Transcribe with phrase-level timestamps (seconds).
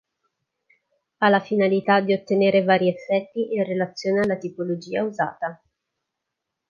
[1.19, 5.61] Ha la finalità di ottenere vari effetti in relazione alla tipologia usata.